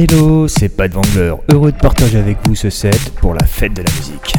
[0.00, 3.82] Hello, c'est Pat Wangler, heureux de partager avec vous ce set pour la fête de
[3.82, 4.32] la musique.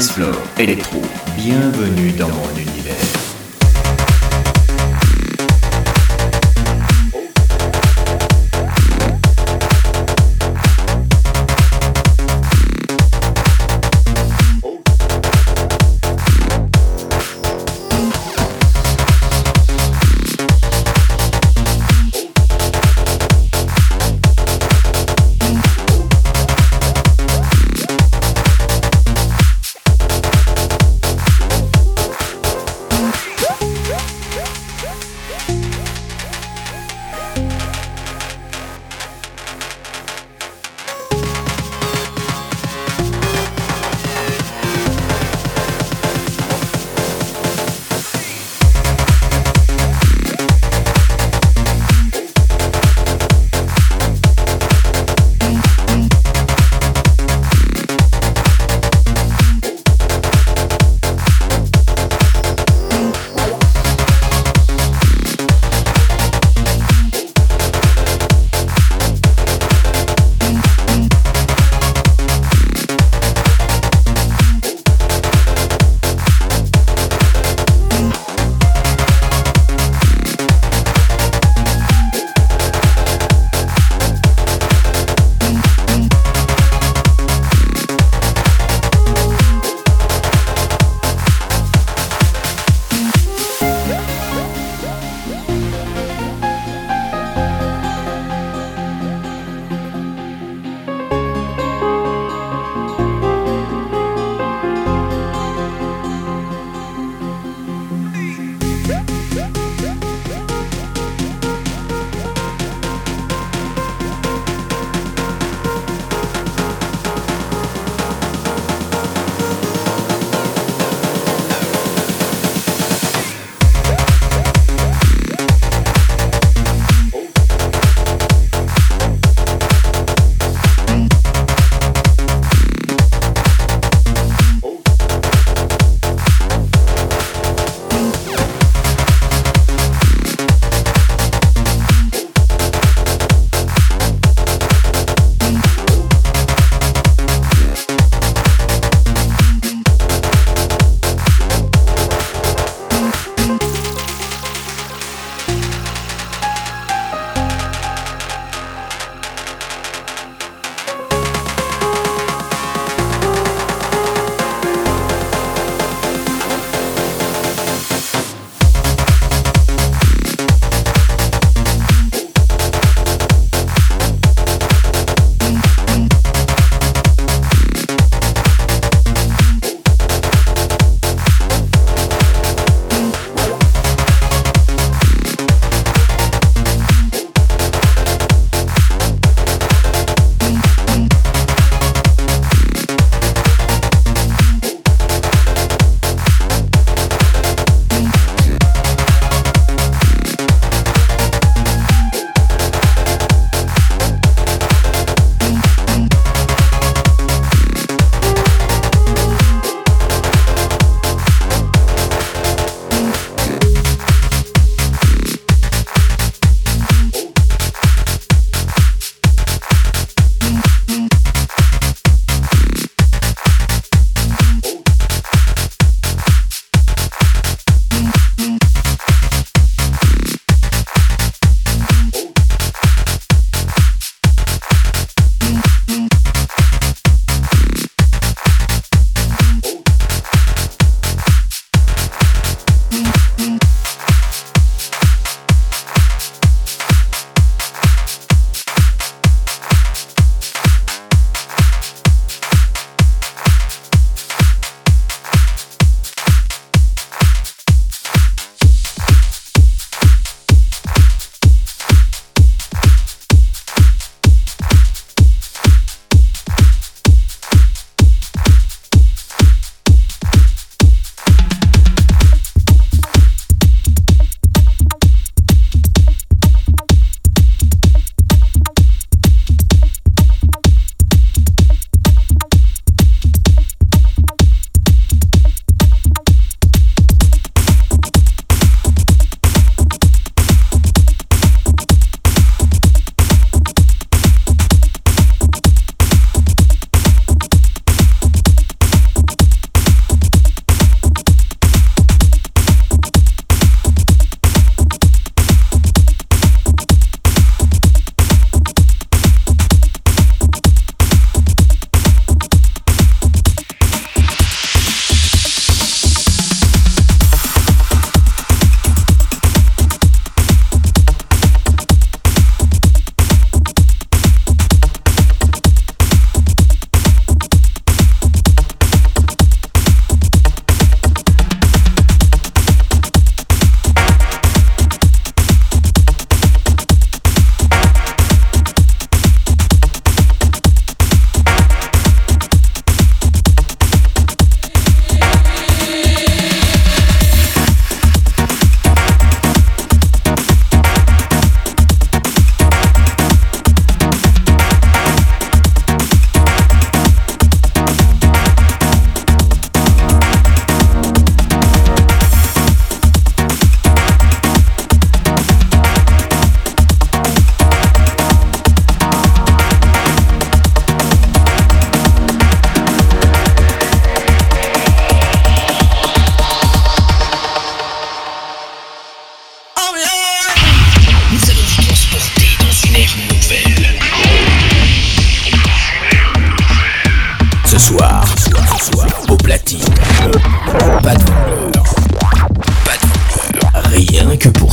[0.00, 1.02] Hit, dance floor, électro.
[1.36, 2.69] Bienvenue dans mon univers.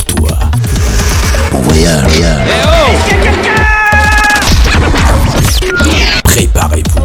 [0.08, 0.38] Toi.
[1.52, 2.24] Bon voyage.
[6.24, 7.00] Préparez-vous.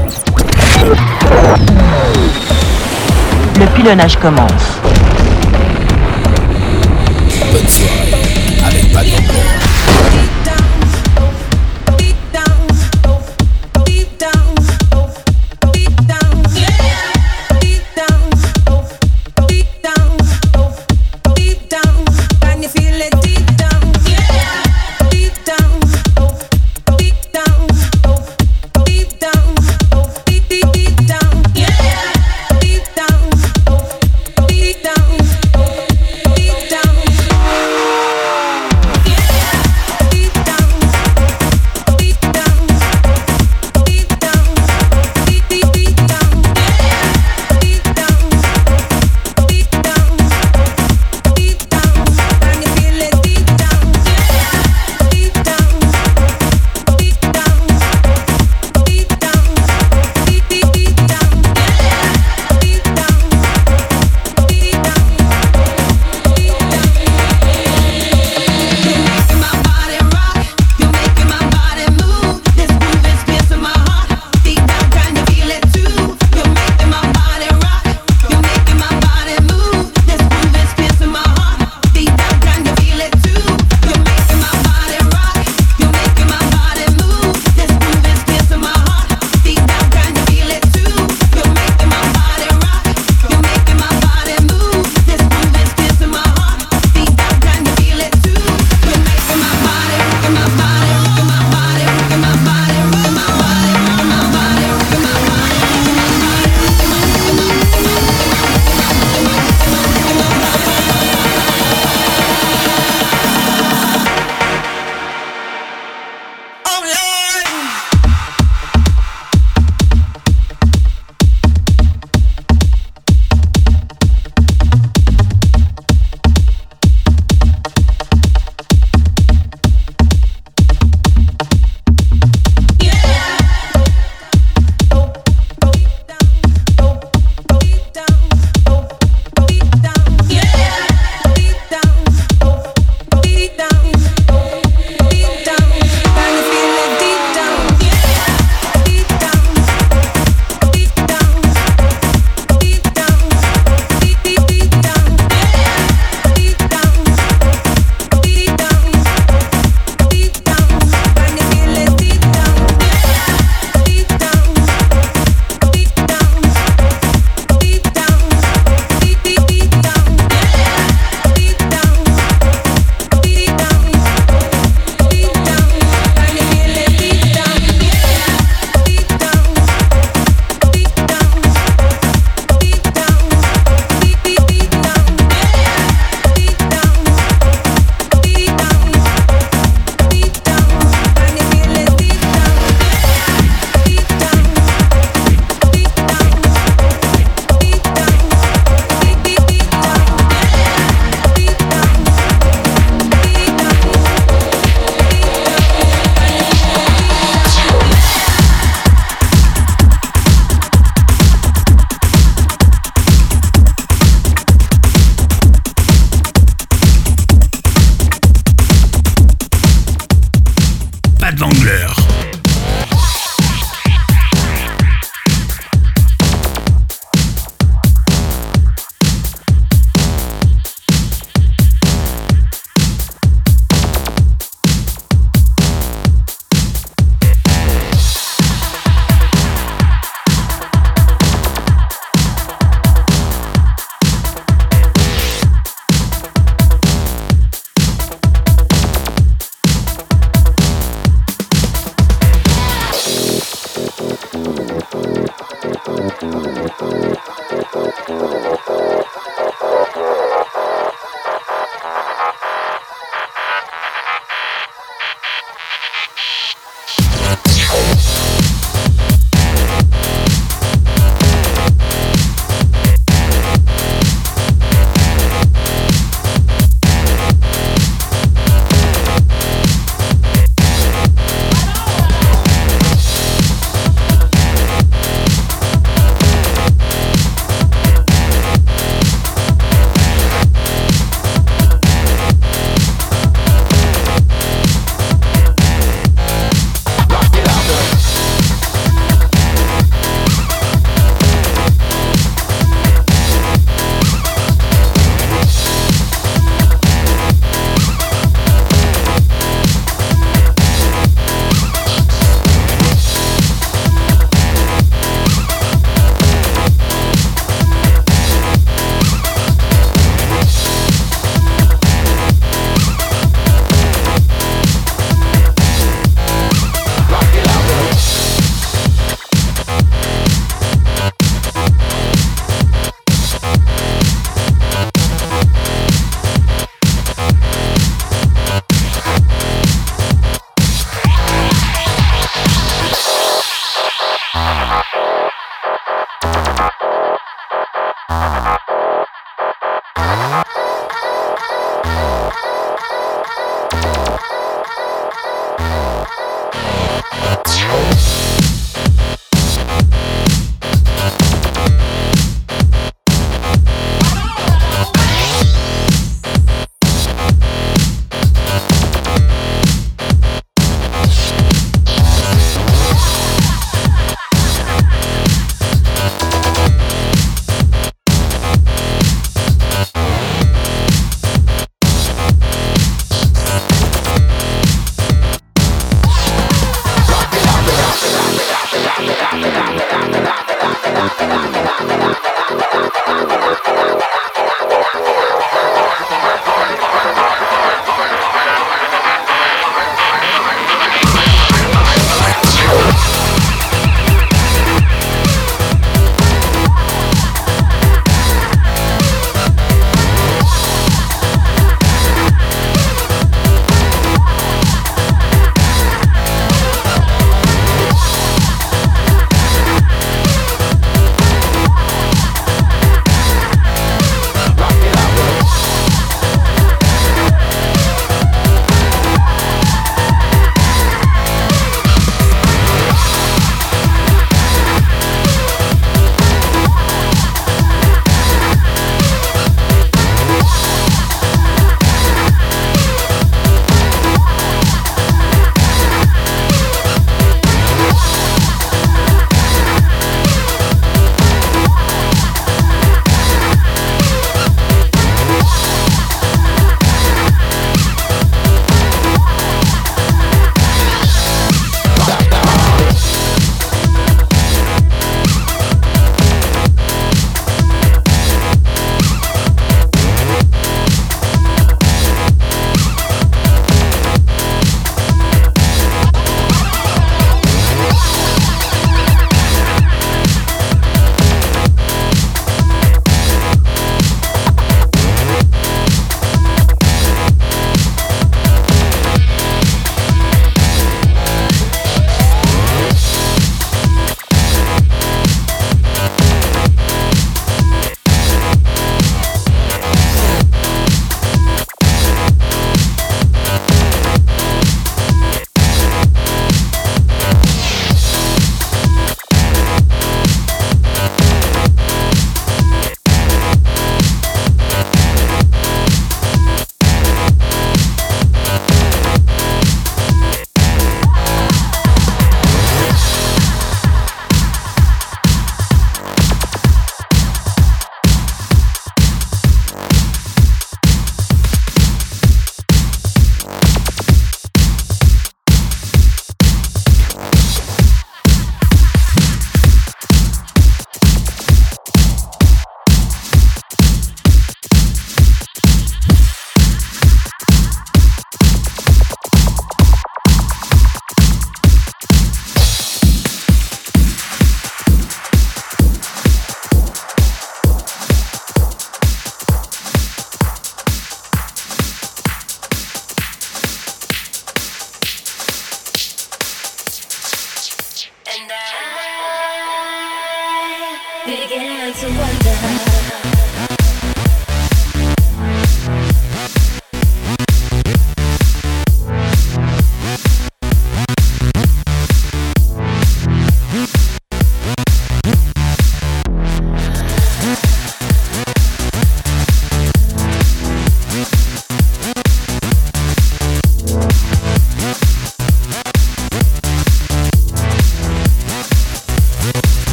[3.58, 4.81] Le pilonnage commence.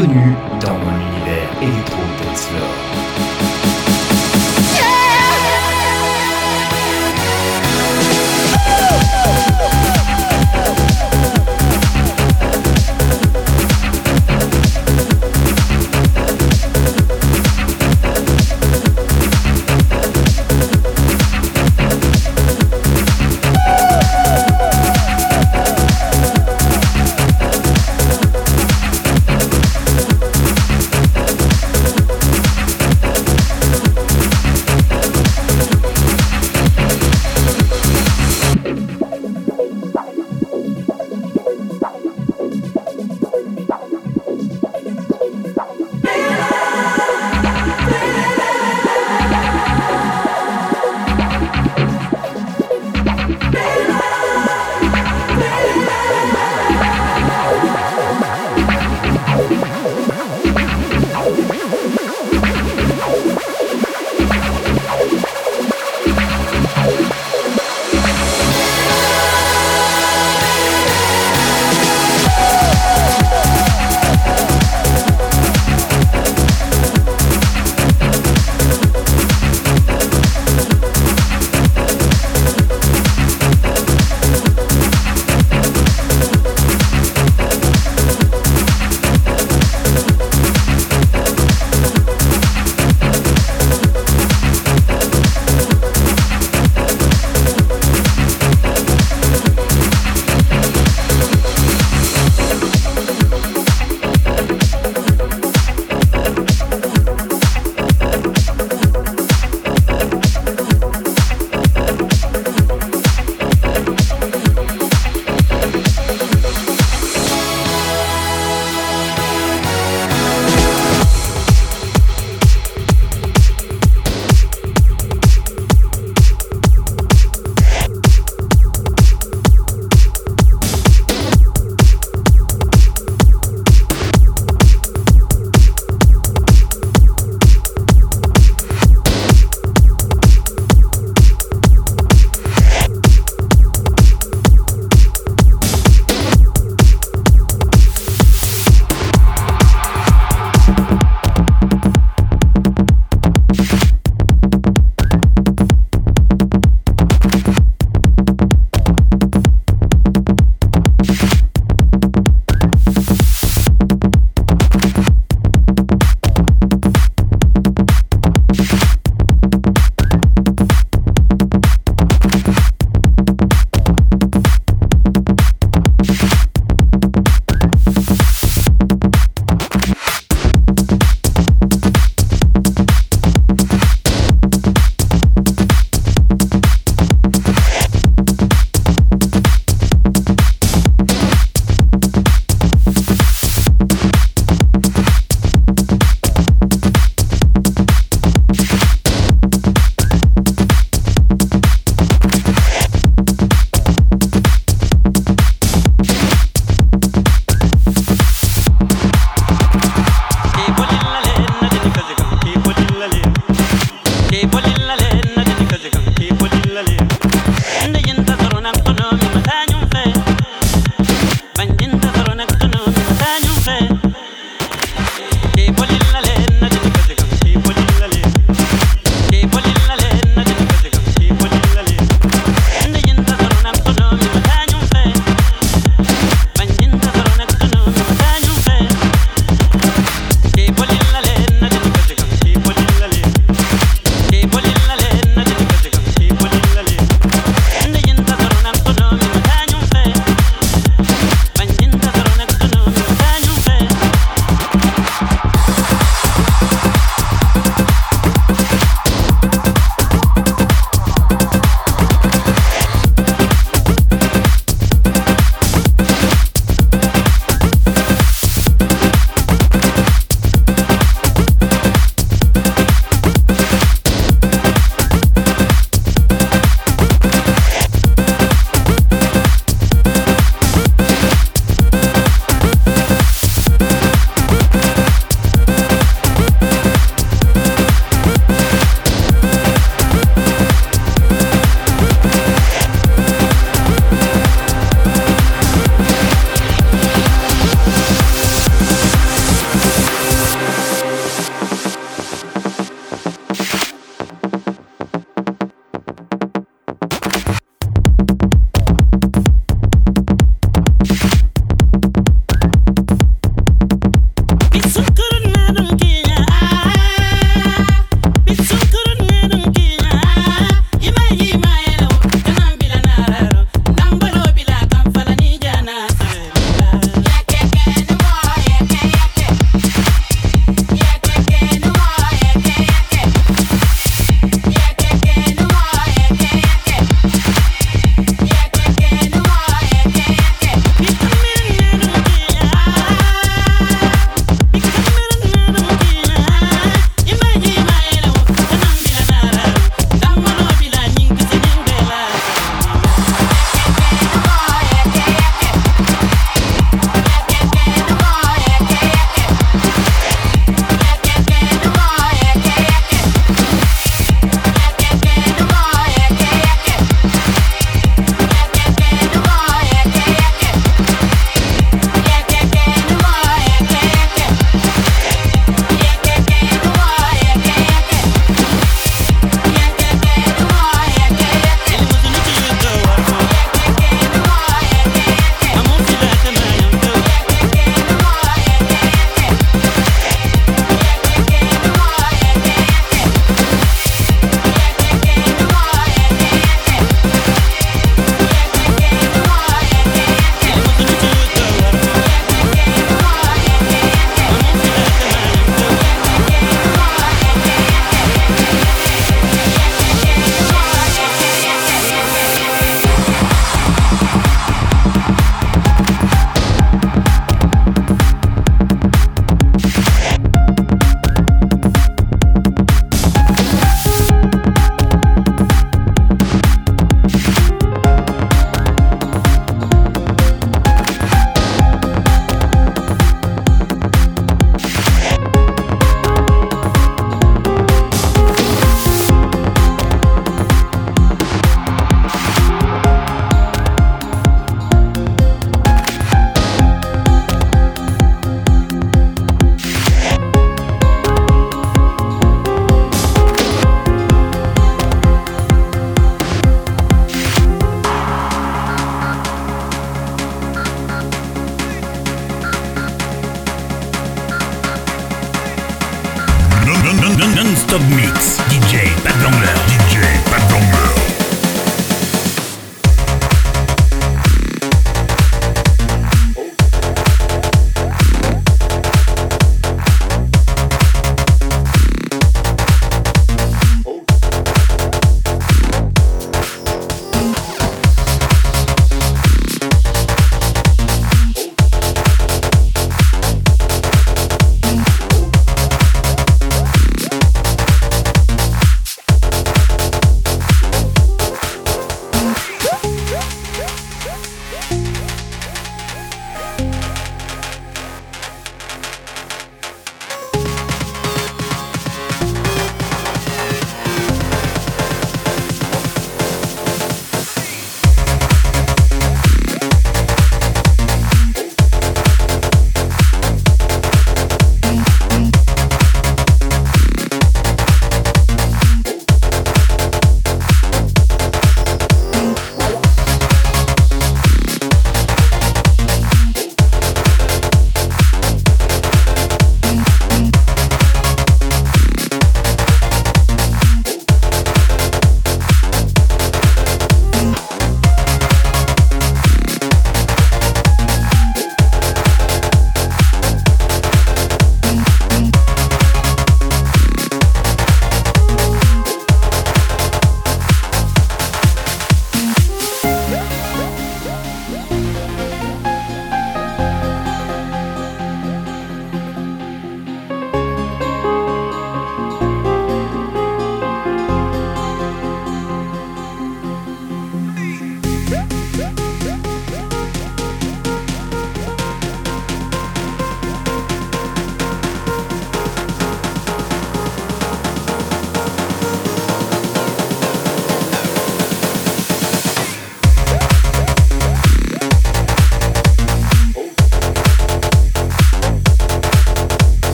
[0.00, 0.49] 四女。